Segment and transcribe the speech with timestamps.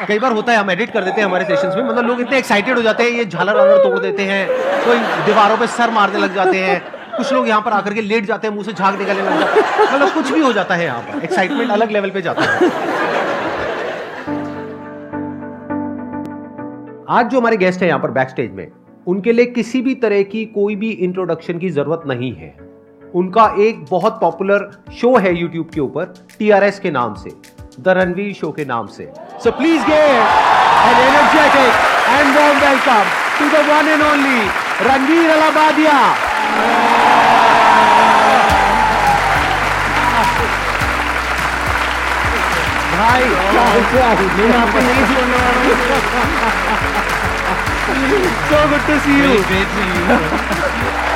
[0.00, 2.38] कई बार होता है, हम एडिट कर देते हैं हमारे सेशंस में मतलब लोग इतने
[2.38, 4.46] एक्साइटेड हो जाते हैं, ये झालर वालर तोड़ देते हैं,
[4.84, 6.80] कोई दीवारों पे सर मारने लग जाते हैं,
[7.16, 9.60] कुछ लोग यहाँ पर आकर के लेट जाते हैं, मुँह से झाग निकलने लग जाते
[9.60, 12.70] हैं मतलब कुछ भी हो जाता है यहाँ पर एक्साइटमेंट अलग लेवल पे जाता है।
[17.10, 18.66] आज जो हमारे गेस्ट हैं यहाँ पर बैक स्टेज में,
[19.06, 22.54] उनके लिए किसी भी तरह की कोई भी इंट्रोडक्शन की ज़रूरत नहीं है।
[23.14, 27.30] उनका एक बहुत पॉपुलर शो है यूट्यूब के ऊपर टीआरएस के नाम से।
[27.84, 29.04] द रणवीर शो के नाम से
[29.44, 30.24] so please get
[30.88, 31.72] an energetic
[32.10, 33.04] and warm welcome
[33.38, 34.40] to the one and only
[34.88, 35.98] Ranveer Allahbadia
[42.92, 43.28] भाई
[43.92, 46.70] क्या मैं आपको नहीं सुनने वाला
[48.50, 49.42] so good to see you.
[49.44, 51.09] Great seeing you.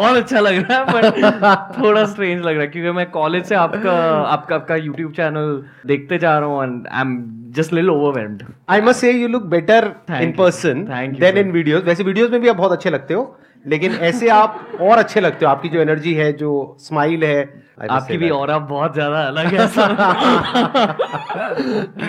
[0.00, 3.54] बहुत अच्छा लग रहा है बट थोड़ा स्ट्रेंज लग रहा है क्योंकि मैं कॉलेज से
[3.54, 3.92] आपका
[4.36, 7.18] आपका आपका यूट्यूब चैनल देखते जा रहा हूँ and I am
[7.56, 10.38] just lil overwhelmed I must say you look better in you.
[10.38, 10.84] Person
[11.20, 11.38] then.
[11.38, 13.24] In videos वैसे वीडियोस में भी आप बहुत अच्छे लगते हो
[13.64, 18.16] लेकिन ऐसे आप और अच्छे लगते हो। आपकी जो एनर्जी है जो स्माइल है आपकी
[18.18, 18.28] भी.
[18.30, 19.66] और बहुत ज़्यादा अलग है।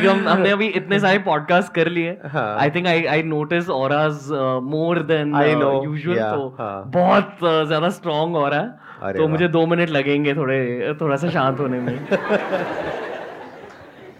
[0.07, 4.27] हम हमने अभी इतने सारे पॉडकास्ट कर लिए। I think I I notice auras
[4.63, 9.89] more than usual तो हाँ। बहुत uh, ज़्यादा स्ट्रांग और है तो मुझे दो मिनट
[9.89, 12.07] लगेंगे थोड़े थोड़ा सा शांत होने में।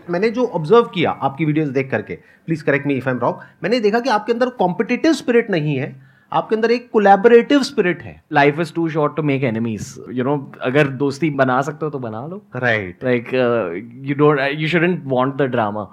[0.10, 3.36] मैंने जो ऑब्ज़र्व किया आपकी वीडियोस देख करके please correct me if I am wrong
[3.64, 8.22] मैंने देखा कि आपके अंदर कॉम्पिटिटिव स्पिरिट नहीं है। आपके अंदर एक कोलैबोरेटिव स्पिरिट है।
[8.34, 12.00] Life is too short to make enemies you know अगर दोस्ती बना सकते हो तो
[12.00, 13.34] बना लो। Right like
[14.10, 15.88] you don't you shouldn't want the drama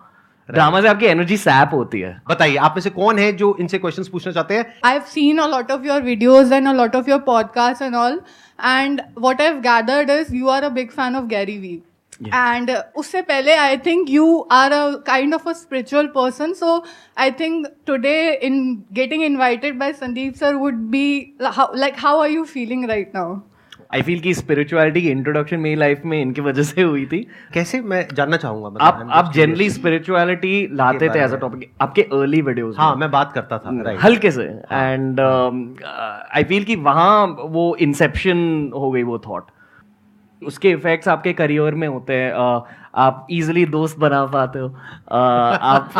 [0.49, 3.79] drama से आपकी एनर्जी सैप होती है। बताइए आप में से कौन है जो इनसे
[3.79, 4.67] क्वेश्चंस पूछना चाहते हैं?
[4.91, 8.17] I've seen a lot of your videos and a lot of your podcasts and all.
[8.59, 11.75] And what I've gathered is you are a big fan of Gary Vee.
[11.75, 11.88] And
[12.21, 16.83] and उससे पहले I think you are a kind of a spiritual person so
[17.19, 18.63] I think today in
[18.93, 23.39] getting invited by Sandeep sir would be like how are you feeling right now
[23.95, 27.19] I feel की spirituality की introduction मेरी life में इनकी वजह से हुई थी।
[27.55, 27.81] कैसे?
[27.81, 32.41] मैं जानना चाहूँगा मतलब आप आप जनरली स्पिरिचुअलिटी लाते थे एज अ टॉपिक आपके अर्ली
[32.43, 37.75] वीडियोस हाँ मैं। बात करता था हम्म, हल्के से। एंड आई फील की वहाँ वो
[37.81, 39.47] इंसेप्शन हो गई वो थॉट
[40.47, 42.63] उसके इफेक्ट्स आपके करियर में होते हैं। uh,
[42.95, 45.93] आप इजीली दोस्त बना पाते हो। uh, आप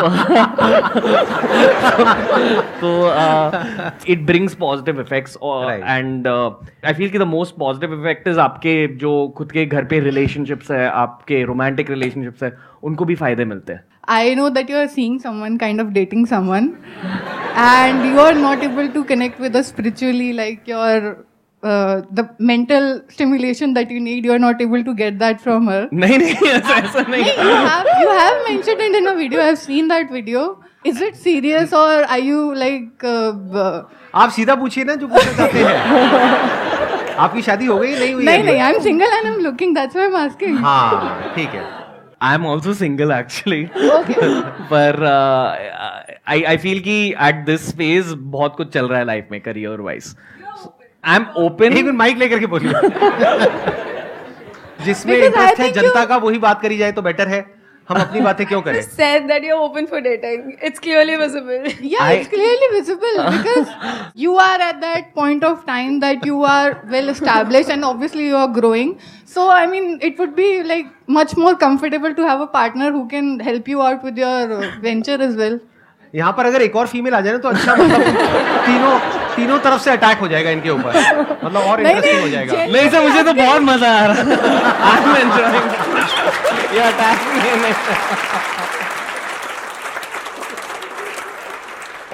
[2.83, 5.37] तो it brings positive effects
[5.83, 6.27] and
[6.85, 10.71] I feel कि the most positive effect is आपके जो खुद के घर पे रिलेशनशिप्स
[10.71, 14.89] है आपके रोमांटिक रिलेशनशिप्स है उनको भी फ़ायदे मिलते हैं। I know that you are
[14.91, 16.69] seeing someone, kind of dating someone,
[17.63, 20.95] and you are not able to connect with us spiritually, like your
[21.63, 24.25] uh, the mental stimulation that you need.
[24.25, 25.81] You are not able to get that from her.
[25.93, 29.41] नहीं नहीं ऐसा ऐसा नहीं you have you have mentioned it in a video.
[29.41, 30.45] I've seen that video.
[30.89, 31.87] Is it serious or
[32.17, 33.03] are you like?
[33.03, 33.33] Uh,
[33.63, 33.81] uh,
[34.15, 38.43] आप सीधा पूछिए ना जो पूछना चाहते हैं आपकी शादी हो गई नहीं हुई नहीं?
[38.43, 39.73] नहीं I'm single and I'm looking.
[39.79, 40.57] That's why I'm asking.
[40.63, 41.63] हाँ ठीक है
[42.27, 43.61] I am also single actually
[43.97, 44.31] Okay.
[44.71, 45.03] पर
[46.29, 46.97] आई आई फील कि
[47.27, 50.15] एट दिस फ़ेज़ बहुत कुछ चल रहा है लाइफ में career wise
[51.03, 52.71] I am open even mic लेकर के बोलिए।
[54.85, 57.45] जिसमें इंटरेस्ट है जनता का वही बात करी जाए तो बेटर है।
[57.89, 58.81] हम अपनी बातें क्यों करें?
[58.81, 63.67] Said that you are open for dating it's clearly visible या it's clearly visible because
[64.17, 68.37] you are at that point of time that you are well established and obviously you
[68.37, 68.93] are growing
[69.33, 73.05] so I mean it would be like much more comfortable to have a partner who
[73.07, 75.59] can help you out with your venture as well
[76.13, 78.01] यहाँ पर अगर एक और female आ जाए ना तो अच्छा मतलब
[78.65, 78.99] तीनों
[79.39, 80.89] तीनों तरफ़ से अटैक हो जाएगा इनके ऊपर।
[81.43, 84.23] मतलब और इंटरेस्टिंग हो जाएगा। नहीं सर मुझे तो बहुत मज़ा आ रहा है।
[84.89, 85.65] आई एम एंजॉयिंग
[86.75, 87.17] ये अटैक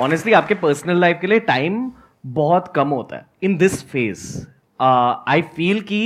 [0.02, 1.91] ऑनेस्टली आपके पर्सनल लाइफ के लिए टाइम
[2.38, 4.22] बहुत कम होता है। In this phase
[4.81, 6.00] I feel कि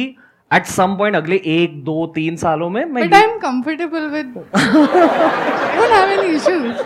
[0.51, 4.29] एट सम पॉइंट अगले एक दो तीन सालों में मैं But I'm comfortable with.
[4.55, 4.61] I
[5.77, 6.77] don't have any issues.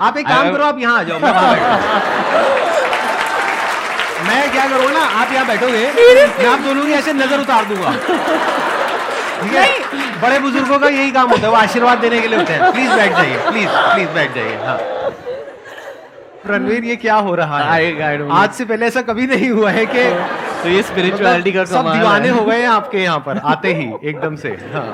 [0.00, 1.32] आप एक काम करो आप यहाँ आ जाओ मैं
[4.26, 5.78] मैं क्या करूँगा ना आप यहाँ बैठोगे
[6.38, 7.92] मैं आप दोनों की ऐसे नज़र उतार दूँगा।
[9.42, 9.66] ठीक है?
[10.22, 12.90] बड़े बुज़ुर्गों का यही काम होता है वो आशीर्वाद देने के लिए होते हैं। प्लीज़
[12.92, 14.78] बैठ जाइए प्लीज़ प्लीज़ बैठ जाइए हाँ।
[16.46, 18.28] रणवीर ये क्या हो रहा है.
[18.32, 20.04] आज से पहले ऐसा कभी नहीं हुआ है कि
[20.62, 23.86] तो ये स्पिरिचुअलिटी का मतलब सब दीवाने हो गए हैं आपके यहाँ पर आते ही
[24.08, 24.86] एकदम से हाँ।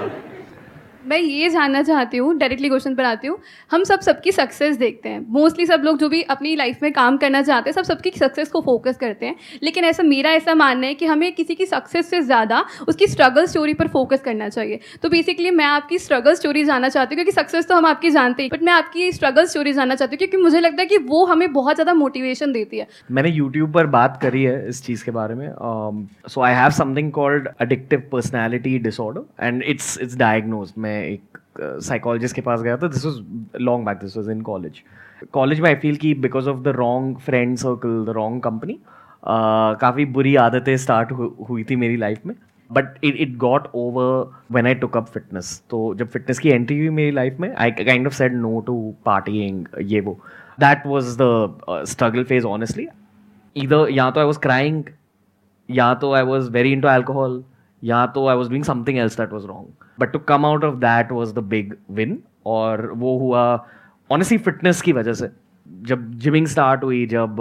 [1.09, 3.39] मैं ये जानना चाहती हूँ डायरेक्टली क्वेश्चन पर आती हूँ,
[3.71, 7.17] हम सब सबकी सक्सेस देखते हैं। मोस्टली सब लोग जो भी अपनी लाइफ में काम
[7.19, 10.87] करना चाहते हैं, सब सबकी सक्सेस को फोकस करते हैं। लेकिन ऐसा, मेरा ऐसा मानना
[10.87, 14.81] है कि हमें किसी की सक्सेस से ज़्यादा उसकी स्ट्रगल स्टोरी पर फोकस करना चाहिए।
[15.03, 18.43] तो बेसिकली मैं आपकी स्ट्रगल स्टोरी जानना चाहती हूँ, क्योंकि सक्सेस तो हम आपकी जानते
[18.43, 21.25] हैं बट मैं आपकी स्ट्रगल स्टोरी जानना चाहती हूँ, क्योंकि मुझे लगता है कि वो
[21.27, 25.11] हमें बहुत ज़्यादा मोटिवेशन देती है। मैंने यूट्यूब पर बात करी है इस चीज़ के
[25.11, 25.49] बारे में
[26.29, 31.39] so I have something called addictive personality disorder and it's it's diagnose मैं एक
[31.83, 33.21] साइकोलॉजिस्ट के पास गया था। This was
[33.63, 34.83] long back this was in college
[35.33, 38.79] college में आई फील कि because of the wrong friend circle the wrong company
[39.81, 41.13] काफ़ी बुरी आदतें स्टार्ट
[41.49, 42.35] हुई थी मेरी लाइफ में।
[42.71, 46.79] But it it got over when I took up fitness तो जब फिटनेस की एंट्री
[46.79, 50.19] हुई मेरी लाइफ में I kind of said no to partying ये वो।
[50.61, 52.87] That was the struggle phase honestly
[53.57, 54.83] इधर या तो आई वॉज़ क्राइंग
[55.69, 57.43] या तो I was very into alcohol
[57.85, 59.67] या तो I was doing something else that was wrong
[60.01, 63.67] but to come out of that was the big win और वो हुआ
[64.11, 65.31] ऑनेस्टली फिटनेस की वजह से।
[65.83, 67.37] जब जिमिंग स्टार्ट हुई जब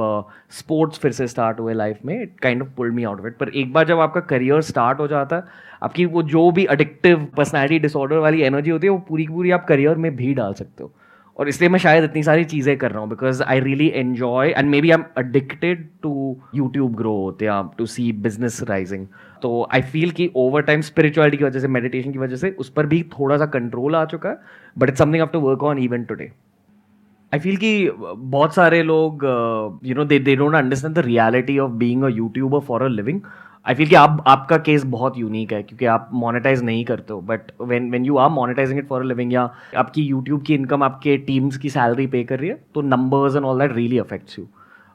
[0.49, 3.37] स्पोर्ट्स uh, फिर से स्टार्ट हुए लाइफ में it kind of pull me out it
[3.37, 5.43] पर एक बार जब आपका करियर स्टार्ट हो जाता है
[5.83, 9.65] आपकी वो जो भी अडिक्टिव पर्सनैलिटी डिसऑर्डर वाली एनर्जी होती है वो पूरी पूरी आप
[9.67, 10.91] करियर में भी डाल सकते हो।
[11.37, 14.69] और इसलिए मैं शायद इतनी सारी चीज़ें कर रहा हूँ because I really enjoy and
[14.81, 19.05] maybe I am addicted to YouTube growth या टू सी बिज़नेस राइजिंग
[19.41, 22.69] तो आई फील कि ओवर टाइम स्पिरिचुअलिटी की वजह से मेडिटेशन की वजह से, उस
[22.69, 24.37] पर भी थोड़ा सा कंट्रोल आ चुका है
[24.77, 26.31] but it's something to work on even today
[27.33, 29.23] I feel कि बहुत सारे लोग
[29.85, 33.21] you know they they don't understand the reality of being a YouTuber for a living
[33.67, 37.21] I feel कि आप, आपका केस बहुत यूनिक है, क्योंकि आप मोनेटाइज नहीं करते हो
[37.21, 41.17] but when when you are monetizing it for living या आपकी यूट्यूब की इनकम आपके
[41.17, 44.47] टीम्स की सैलरी पे कर रही है तो numbers and all that really affects you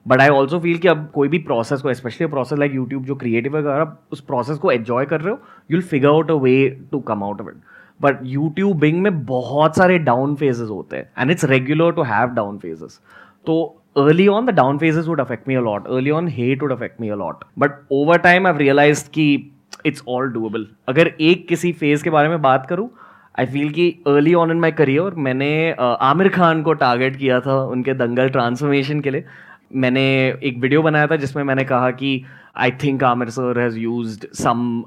[0.07, 3.15] but I also feel कि अब कोई भी प्रोसेस को स्पेशली प्रोसेस लाइक यूट्यूब जो
[3.15, 5.39] क्रिएटिव है, अगर आप उस प्रोसेस को एन्जॉय कर रहे हो
[5.71, 7.57] you'll figure out a way to come out of it
[8.01, 12.59] but YouTubing में बहुत सारे डाउन फेजेस होते हैं and it's regular to have down
[12.59, 13.01] phases
[13.47, 15.87] तो early on, the down phases would affect me a lot.
[15.89, 17.45] Early on, hate would affect me a lot.
[17.57, 19.27] But over time, i've realized कि
[19.85, 20.67] it's all doable.
[20.89, 22.91] अगर एक किसी phase के बारे में बात करूँ
[23.39, 25.51] आई फील कि early on in my career मैंने
[25.81, 29.25] आमिर खान को टारगेट किया था उनके दंगल ट्रांसफॉर्मेशन के लिए
[29.85, 30.03] मैंने
[30.45, 32.23] एक वीडियो बनाया था जिसमें मैंने कहा कि
[32.57, 34.85] I think Aamir sir has use some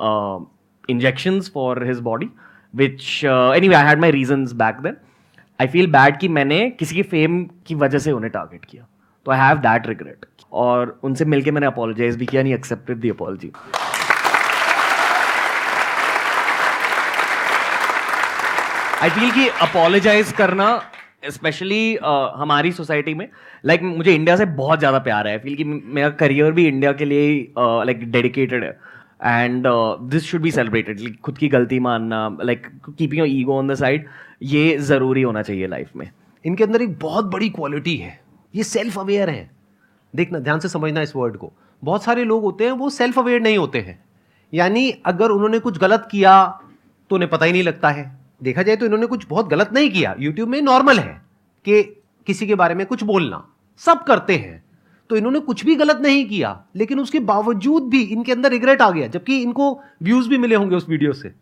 [0.90, 2.30] injections for his body
[2.74, 4.98] which any I had my reason back then
[5.60, 8.88] I feel bad कि मैंने किसी की फेम की वजह से उन्हें टारगेट किया
[9.26, 13.10] तो आई हैव दैट रिग्रेट और उनसे मिलके मैंने अपोलोजाइज भी किया नहीं accepted the
[13.10, 13.52] apology
[19.02, 20.68] I feel कि अपोलोजाइज करना
[21.28, 23.28] स्पेशली uh, हमारी सोसाइटी में
[23.66, 26.92] लाइक like, मुझे इंडिया से बहुत ज़्यादा प्यार है। फील कि मेरा करियर भी इंडिया
[26.94, 28.70] के लिए लाइक डेडिकेटेड है।
[29.24, 29.64] And
[30.10, 34.08] this should be celebrated खुद की गलती मानना like keeping your ego on the side
[34.44, 36.10] ये ज़रूरी होना चाहिए लाइफ में।
[36.46, 38.20] इनके अंदर एक बहुत बड़ी क्वालिटी है।
[38.56, 39.52] ये सेल्फ अवेयर है।
[40.16, 41.52] देखना, ध्यान से समझना इस वर्ड को।
[41.84, 44.04] बहुत सारे लोग होते हैं, वो सेल्फ अवेयर नहीं होते हैं।
[44.54, 46.62] यानी अगर उन्होंने कुछ गलत किया
[47.10, 49.90] तो उन्हें पता ही नहीं लगता है। देखा जाए तो इन्होंने कुछ बहुत गलत नहीं
[49.92, 51.22] किया। यूट्यूब में नॉर्मल है
[51.66, 51.84] कि
[52.28, 53.46] किसी के बारे में कुछ बोलना।
[53.78, 54.64] सब करते हैं।
[55.10, 58.90] तो इन्होंने कुछ भी गलत नहीं किया, लेकिन उसके बावजूद भी इनके अंदर रिग्रेट आ
[58.92, 61.34] गया, जबकि इनको व्यूज़ भी मिले होंगे उस वीडियो से।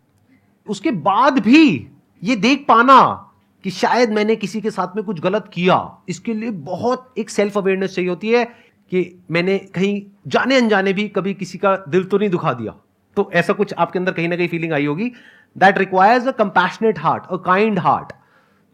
[0.68, 1.88] उसके बाद भी
[2.24, 3.30] ये देख पाना
[3.64, 5.76] कि शायद मैंने किसी के साथ में कुछ गलत किया।
[6.08, 8.44] इसके लिए बहुत एक सेल्फ अवेयरनेस चाहिए होती है
[8.92, 12.74] कि मैंने कहीं जाने अनजाने भी कभी किसी का दिल तो नहीं दुखा दिया।
[13.16, 15.10] तो ऐसा कुछ आपके अंदर कहीं ना कहीं फीलिंग आई होगी।
[15.56, 18.12] That requires a compassionate heart a kind heart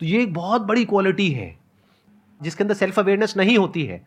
[0.00, 1.56] तो ये एक बहुत बड़ी क्वालिटी है,
[2.40, 4.02] जिसके अंदर सेल्फ अवेयरनेस नहीं होती है।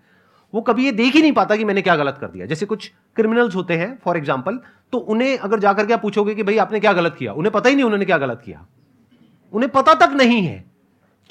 [0.54, 2.92] वो कभी ये देख ही नहीं पाता कि मैंने क्या गलत कर दिया। जैसे कुछ
[3.16, 4.60] क्रिमिनल्स होते हैं फॉर एग्ज़ाम्पल
[4.94, 7.34] तो उन्हें अगर जाकर के आप पूछोगे कि भाई आपने क्या गलत किया?
[7.34, 8.66] उन्हें पता ही नहीं उन्होंने क्या गलत किया।
[9.54, 10.64] उन्हें पता तक नहीं है।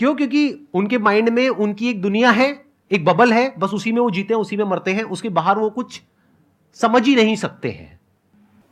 [0.03, 0.15] क्यों?
[0.15, 2.47] क्योंकि उनके माइंड में उनकी एक दुनिया है
[2.91, 5.59] एक बबल है बस उसी में वो जीते हैं उसी में मरते हैं उसके बाहर
[5.59, 6.01] वो कुछ
[6.77, 8.01] समझ ही नहीं सकते हैं।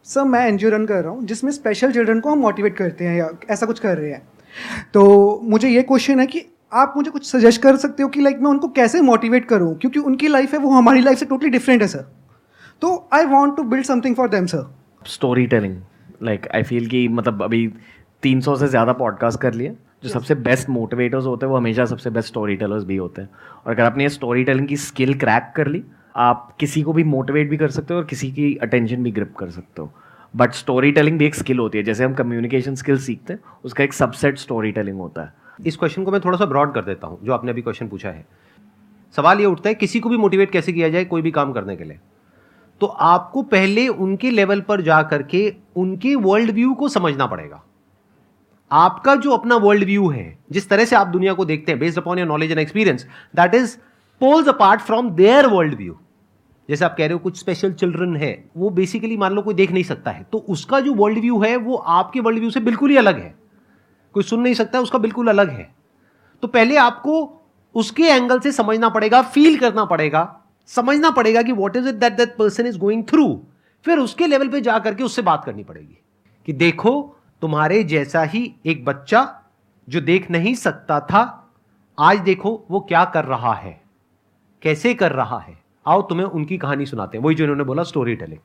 [0.07, 3.17] सर मैं एनजीओ रन कर रहा हूँ जिसमें स्पेशल चिल्ड्रन को हम मोटिवेट करते हैं
[3.19, 4.23] या ऐसा कुछ कर रहे हैं।
[4.95, 8.41] तो मुझे ये क्वेश्चन है कि आप मुझे कुछ सजेस्ट कर सकते हो कि लाइक
[8.41, 9.75] मैं उनको कैसे मोटिवेट करूँ?
[9.75, 12.11] क्योंकि उनकी लाइफ है वो हमारी लाइफ से टोटली डिफरेंट है सर
[12.83, 14.67] तो I want to build something for them sir
[15.07, 15.77] story telling
[16.23, 17.67] like I feel कि मतलब अभी
[18.23, 21.85] तीन सौ से ज़्यादा पॉडकास्ट कर लिए। जो सबसे बेस्ट मोटिवेटर्स होते हैं, वो हमेशा
[21.85, 23.31] सबसे बेस्ट स्टोरी टेलर्स भी होते हैं।
[23.67, 25.85] और अगर आपने ये स्टोरी टेलिंग की स्किल क्रैक कर ली,
[26.17, 29.37] आप किसी को भी मोटिवेट भी कर सकते हो और किसी की अटेंशन भी ग्रिप
[29.37, 29.93] कर सकते हो।
[30.37, 33.85] बट स्टोरी टेलिंग भी एक स्किल होती है, जैसे हम कम्युनिकेशन स्किल सीखते हैं, उसका
[33.85, 35.33] एक सबसेट स्टोरी टेलिंग होता है।
[35.67, 38.09] इस क्वेश्चन को मैं थोड़ा सा ब्रॉड कर देता हूँ, जो आपने अभी क्वेश्चन पूछा
[38.09, 38.27] है।
[39.17, 41.77] सवाल ये उठता है, किसी को भी मोटिवेट कैसे किया जाए कोई भी काम करने
[41.77, 41.99] के लिए?
[42.81, 47.65] तो आपको पहले उनके लेवल पर जा करके उनके वर्ल्ड व्यू को समझना पड़ेगा।
[48.71, 51.99] आपका जो अपना वर्ल्ड व्यू है, जिस तरह से आप दुनिया को देखते हैं based
[51.99, 53.77] upon your knowledge and experience that is
[54.21, 55.99] poles apart from their world view
[56.69, 59.71] जैसे आप कह रहे हो, कुछ स्पेशल चिल्ड्रन है, वो बेसिकली मान लो कोई देख
[59.73, 62.91] नहीं सकता है। तो उसका जो वर्ल्ड व्यू है, वो आपके वर्ल्ड व्यू से बिल्कुल
[62.91, 63.35] ही अलग है।
[64.15, 65.69] कोई सुन नहीं सकता, उसका बिल्कुल अलग है।
[66.43, 67.43] तो पहले आपको
[67.75, 72.13] उसके एंगल से समझना पड़ेगा फील करना पड़ेगा। समझना पड़ेगा कि what is it that
[72.13, 73.27] that person is going through
[73.85, 75.99] फिर उसके लेवल पे जा करके उससे बात करनी पड़ेगी
[76.47, 79.21] कि देखो तुम्हारे जैसा ही एक बच्चा
[79.89, 81.23] जो देख नहीं सकता था,
[81.99, 83.81] आज देखो वो क्या कर रहा है।
[84.63, 88.15] कैसे कर रहा है। आओ तुम्हें उनकी कहानी सुनाते हैं। वही जो इन्होंने बोला स्टोरी
[88.17, 88.41] टेलिंग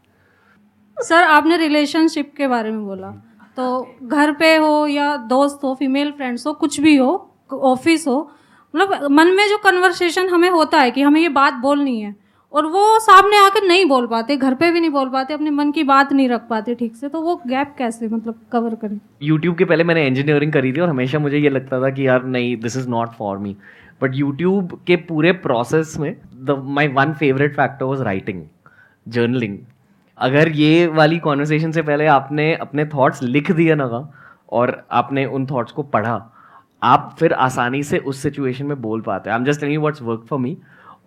[0.98, 3.12] सर, आपने रिलेशनशिप के बारे में बोला।
[3.58, 8.32] तो घर पे हो या दोस्त हो फीमेल फ्रेंड्स हो, कुछ भी हो ऑफ़िस हो
[8.74, 12.16] मतलब मन में जो कन्वर्सेशन हमें होता है कि हमें ये बात बोलनी है
[12.54, 15.72] और वो सामने आकर नहीं बोल पाते, घर पे भी नहीं बोल पाते, अपने मन
[15.72, 19.00] की बात नहीं रख पाते ठीक से तो वो गैप कैसे मतलब कवर करें?
[19.24, 22.24] यूट्यूब के पहले मैंने इंजीनियरिंग करी थी और हमेशा मुझे ये लगता था कि यार
[22.26, 23.56] नहीं this is not for me
[24.02, 28.44] but YouTube के पूरे प्रोसेस में the my one favourite factor was writing
[29.08, 29.58] journaling
[30.18, 33.86] अगर ये वाली कॉन्वर्सेशन से पहले आपने अपने थॉट्स लिख दिए ना
[34.50, 36.32] और आपने उन थॉट्स को पढ़ा,
[36.84, 40.02] आप फिर आसानी से उस सिचुएशन में बोल पाते। हैं I am just telling what's
[40.02, 40.58] work for me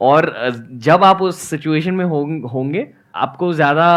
[0.00, 0.32] और
[0.80, 2.86] जब आप उस सिचुएशन में होंगे
[3.16, 3.88] आपको ज़्यादा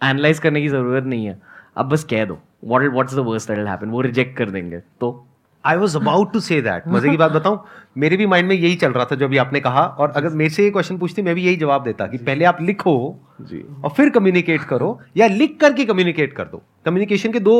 [0.00, 1.40] एनालाइज करने की ज़रूरत नहीं है।
[1.76, 5.26] आप बस कह दो what what's the worst that happen वो रिजेक्ट कर देंगे तो।
[5.64, 7.58] I was about to say that मज़े की बात बताऊँ
[7.98, 10.50] मेरे भी माइंड में यही चल रहा था जो अभी आपने कहा और अगर मेरे
[10.50, 12.94] से ये क्वेश्चन पूछती मैं भी यही जवाब देता कि पहले आप लिखो
[13.42, 17.56] जी। और फिर कम्युनिकेट करो या लिख करके कम्युनिकेट कर दो। कम्युनिकेशन के दो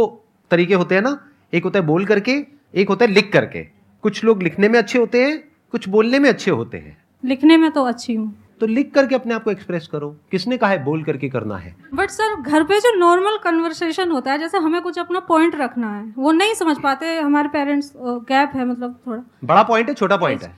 [0.50, 1.18] तरीके होते हैं ना
[1.52, 2.38] एक होता है बोल करके
[2.74, 3.62] एक होता है लिख करके।
[4.04, 5.38] कुछ लोग लिखने में अच्छे होते हैं
[5.72, 9.34] कुछ बोलने में अच्छे होते हैं। लिखने में तो अच्छी हूँ। तो लिख करके अपने
[9.34, 11.74] आप को एक्सप्रेस करो। किसने कहा है बोल करके करना है?
[11.94, 15.94] बट सर घर पे जो नॉर्मल कन्वर्सेशन होता है जैसे हमें कुछ अपना पॉइंट रखना
[15.94, 20.16] है वो नहीं समझ पाते हमारे पेरेंट्स गैप है मतलब थोड़ा। बड़ा पॉइंट है छोटा
[20.16, 20.52] पॉइंट है।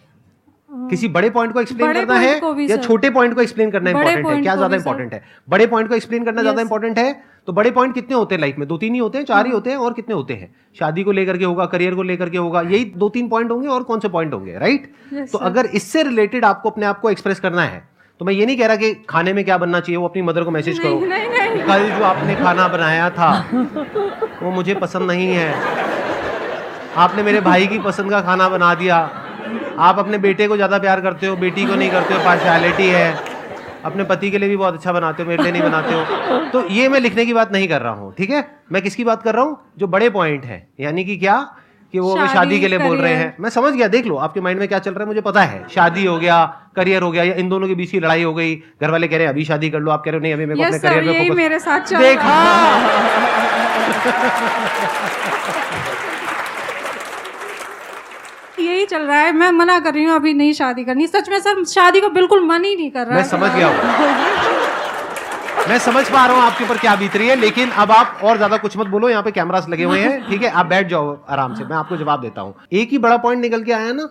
[0.73, 4.41] किसी बड़े पॉइंट को एक्सप्लेन करना है या छोटे पॉइंट को एक्सप्लेन करना इंपॉर्टेंट है?
[4.43, 5.23] क्या ज़्यादा इंपॉर्टेंट है?
[5.49, 7.13] बड़े पॉइंट को एक्सप्लेन करना ज़्यादा इंपॉर्टेंट है?
[7.47, 8.67] तो बड़े पॉइंट कितने होते हैं लाइफ में?
[8.69, 9.25] दो तीन ही होते हैं?
[9.25, 9.77] चार ही हाँ। होते हैं?
[9.77, 10.55] और कितने होते हैं?
[10.79, 13.69] शादी को लेकर के होगा करियर को लेकर के होगा यही दो तीन पॉइंट होंगे
[13.69, 14.93] और कौन से पॉइंट होंगे राइट
[15.33, 17.83] तो अगर इससे रिलेटेड आपको अपने आप को एक्सप्रेस करना है
[18.21, 20.45] तो मैं ये नहीं कह रहा कि खाने में क्या बनना चाहिए वो अपनी मदर
[20.45, 20.99] को मैसेज करो।
[21.67, 23.31] कल जो आपने खाना बनाया था
[24.43, 25.55] वो मुझे पसंद नहीं है।
[26.97, 28.99] आपने मेरे भाई की पसंद का खाना बना दिया।
[29.79, 33.15] आप अपने बेटे को ज़्यादा प्यार करते हो बेटी को नहीं करते हो पार्शलिटी है।
[33.85, 36.69] अपने पति के लिए भी बहुत अच्छा बनाते हो मेरे लिए नहीं बनाते हो। तो
[36.69, 38.45] ये मैं लिखने की बात नहीं कर रहा हूँ ठीक है?
[38.73, 39.57] मैं किसकी बात कर रहा हूँ?
[39.79, 41.37] जो बड़े पॉइंट है यानी कि क्या?
[41.95, 44.41] कि वो शादी, शादी के लिए बोल रहे हैं। मैं समझ गया देख लो आपके
[44.41, 46.45] माइंड में क्या चल रहा है मुझे पता है। शादी हो गया
[46.77, 49.17] करियर हो गया या इन दोनों के बीच की लड़ाई हो गई घर वाले कह
[49.17, 50.79] रहे हैं अभी शादी कर लो। आप कह रहे हो नहीं अभी मेरे को अपने
[50.79, 52.39] करियर में फोकस मेरे साथ देखा
[58.63, 61.39] यही चल रहा है मैं मना कर रही हूँ अभी नहीं शादी करनी। सच में
[61.41, 63.77] सर शादी को बिल्कुल मन ही नहीं कर रहा मैं समझ गया हूँ।
[65.69, 68.37] मैं समझ पा रहा हूँ आपके ऊपर क्या बीत रही है लेकिन अब आप और
[68.37, 70.51] ज़्यादा कुछ मत बोलो यहाँ पे कैमरास लगे हुए हैं ठीक है?
[70.51, 73.63] आप बैठ जाओ आराम से मैं आपको जवाब देता हूँ। एक ही बड़ा पॉइंट निकल
[73.63, 74.09] के आया ना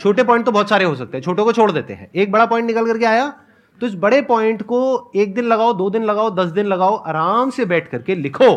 [0.00, 2.46] छोटे पॉइंट तो बहुत सारे हो सकते हैं छोटों को छोड़ देते हैं। एक बड़ा
[2.46, 3.32] पॉइंट निकल करके आया
[3.80, 7.50] तो इस बड़े पॉइंट को एक दिन लगाओ दो दिन लगाओ दस दिन लगाओ आराम
[7.50, 8.50] से बैठ करके लिखो।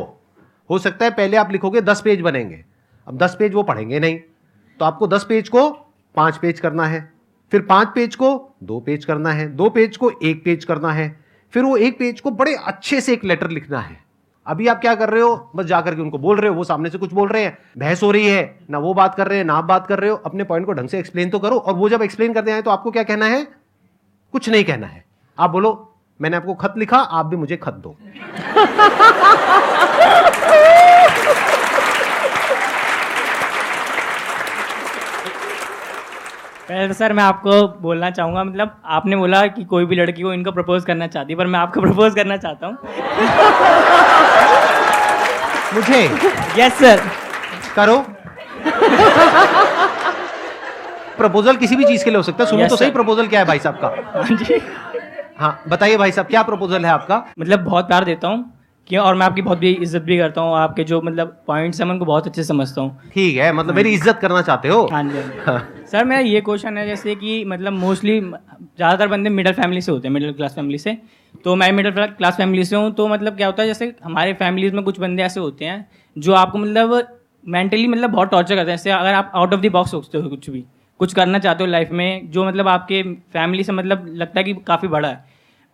[0.69, 2.63] हो सकता है पहले आप लिखोगे दस पेज बनेंगे।
[3.07, 4.19] अब दस पेज वो पढ़ेंगे नहीं।
[4.79, 5.69] तो आपको दस पेज को
[6.15, 7.13] पाँच पेज करना है,
[7.51, 11.19] फिर पाँच पेज को दो पेज करना है, दो पेज को एक पेज करना है,
[11.53, 14.05] फिर वो एक पेज को बड़े अच्छे से एक लेटर लिखना है।
[14.46, 15.51] अभी आप क्या कर रहे हो?
[15.55, 18.03] बस जाकर के उनको बोल रहे हो, वो सामने से कुछ बोल रहे हैं, बहस
[18.03, 20.15] हो रही है, ना वो बात कर रहे हैं, ना आप बात कर रहे हो,
[20.15, 22.72] अपने पॉइंट को ढंग से एक्सप्लेन तो करो, और वो जब एक्सप्लेन करते आए तो
[22.72, 23.48] आपको क्या कहना है?
[24.31, 25.05] कुछ नहीं कहना है।
[25.39, 27.98] आप बोलो, मैंने आपको खत लिखा, आप भी मुझे खत दो।
[36.69, 40.33] पहले तो सर मैं आपको बोलना चाहूँगा मतलब आपने बोला कि कोई भी लड़की को
[40.33, 42.77] इनको प्रपोज करना चाहती पर मैं आपको प्रपोज करना चाहता हूँ।
[45.74, 46.03] मुझे?
[46.57, 47.01] यस सर
[47.75, 47.97] करो।
[51.17, 53.39] प्रपोजल किसी भी चीज़ के लिए हो सकता है। सुनो yes, तो सही प्रपोजल क्या
[53.39, 53.88] है भाई साहब का?
[54.19, 54.62] हाँ जी।
[55.39, 57.24] हाँ बताइए भाई साहब क्या प्रपोजल है आपका?
[57.39, 58.56] मतलब बहुत प्यार देता हूँ।
[58.89, 59.03] क्यों?
[59.03, 61.94] और मैं आपकी बहुत भी इज़्ज़त भी करता हूँ आपके जो मतलब पॉइंट्स हैं मैं
[61.94, 64.88] उनको बहुत अच्छे समझता हूँ। ठीक है मतलब मेरी इज़्ज़त करना चाहते हो?
[64.91, 65.60] हाँ जी हाँ।
[65.91, 70.08] सर मेरा ये क्वेश्चन है जैसे कि मतलब मोस्टली ज़्यादातर बंदे मिडिल फैमिली से होते
[70.08, 70.98] हैं मिडिल क्लास फैमिली से।
[71.46, 74.74] तो मैं मिडिल क्लास फैमिली से हूँ तो मतलब क्या होता है जैसे हमारे फैमिलीज़
[74.75, 77.08] में कुछ बंदे ऐसे होते हैं जो आपको मतलब
[77.48, 80.29] मेंटली मतलब बहुत टॉर्चर करते हैं। जैसे अगर आप आउट ऑफ़ द बॉक्स सोचते हो
[80.29, 80.63] कुछ भी
[81.00, 83.01] कुछ करना चाहते हो लाइफ में जो मतलब आपके
[83.34, 85.24] फैमिली से मतलब लगता है कि काफ़ी बड़ा है।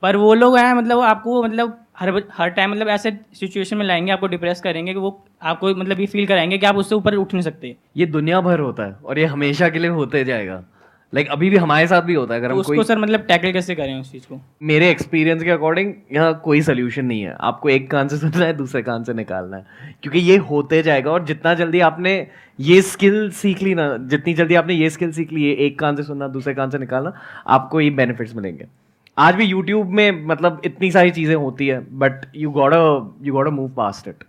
[0.03, 4.11] पर वो लोग हैं मतलब आपको मतलब हर हर टाइम मतलब ऐसे सिचुएशन में लाएँगे
[4.11, 7.33] आपको डिप्रेस करेंगे कि वो आपको मतलब ये फील कराएँगे कि आप उससे ऊपर उठ
[7.33, 10.63] नहीं सकते। ये दुनिया भर होता है और ये हमेशा के लिए होते जाएगा।
[11.13, 12.99] लाइक like, अभी भी हमारे साथ भी होता है अगर तो हम उसको कोई सर
[12.99, 14.39] मतलब टैकल कैसे करें उस चीज़ को?
[14.63, 18.53] मेरे एक्सपीरियंस के अकॉर्डिंग यहाँ कोई सोल्यूशन नहीं है। आपको एक कान से सुनना है
[18.53, 22.15] दूसरे कान से निकालना है। क्योंकि ये होते जाएगा और जितना जल्दी आपने
[22.59, 25.95] ये स्किल सीख ली ना जितनी जल्दी आपने ये स्किल सीख ली है एक कान
[25.95, 27.13] से सुनना दूसरे कान से निकालना
[27.47, 28.65] आपको ये बेनिफिट्स मिलेंगे।
[29.17, 32.73] आज भी यूट्यूब में मतलब इतनी सारी चीज़ें होती है but you got
[33.23, 34.23] you got move past it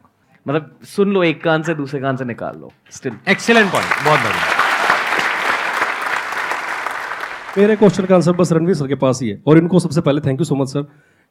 [0.48, 4.20] मतलब सुन लो एक कान से दूसरे कान से निकाल लो स्टिल एक्सेलेंट पॉइंट बहुत
[4.20, 4.52] बढ़िया।
[7.58, 10.20] मेरे क्वेश्चन का आंसर बस रणवीर सर के पास ही है और इनको सबसे पहले
[10.20, 10.82] thank you so much sir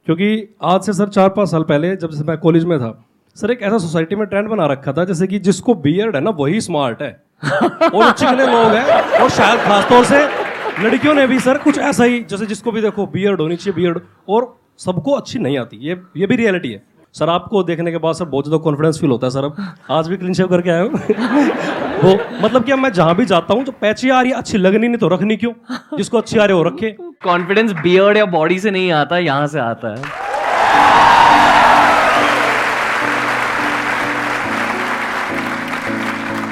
[0.06, 3.06] क्योंकि आज से सर चार पाँच साल पहले जब जैसे मैं कॉलेज में था
[3.36, 6.30] सर एक ऐसा सोसाइटी में ट्रेंड बना रखा था जैसे कि जिसको बियर्ड है ना
[6.30, 7.12] वही स्मार्ट है।
[7.44, 10.43] और चिकने लोग हैं और शायद खासतौर से
[10.80, 14.00] लड़कियों ने भी सर कुछ ऐसा ही जैसे जिसको भी देखो बियर्ड होनी चाहिए बियर्ड
[14.30, 16.82] और सबको अच्छी नहीं आती। ये ये भी रियलिटी है।
[17.16, 19.56] सर आपको देखने के बाद सर बहुत ज़्यादा कॉन्फिडेंस फील होता है सर। अब
[19.92, 20.92] आज भी क्लीन शेव करके आया हूँ?
[22.04, 24.58] वो मतलब कि अब मैं जहाँ भी जाता हूँ जो पैची आ रही है अच्छी
[24.58, 25.54] लगनी नहीं तो रखनी क्यों?
[25.98, 26.92] जिसको अच्छी आ रही है वो रखे।
[27.24, 30.22] कॉन्फिडेंस बियर्ड या बॉडी से नहीं आता यहाँ से आता है।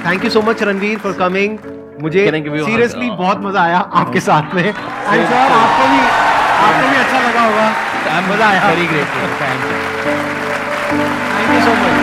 [0.06, 1.58] Thank you so much Ranveer for coming
[2.02, 2.26] मुझे?
[2.26, 6.00] सीरियसली बहुत मज़ा आया आपके साथ में। आई आपको भी
[6.62, 7.68] आपको भी अच्छा लगा होगा।
[8.30, 8.88] मज़ा आया। Very you
[9.42, 9.62] thank
[11.54, 12.01] you so much